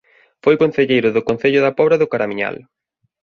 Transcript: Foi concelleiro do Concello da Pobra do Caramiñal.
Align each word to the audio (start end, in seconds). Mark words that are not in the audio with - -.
Foi 0.43 0.55
concelleiro 0.63 1.09
do 1.15 1.25
Concello 1.29 1.59
da 1.63 1.75
Pobra 1.79 1.99
do 2.01 2.09
Caramiñal. 2.11 2.57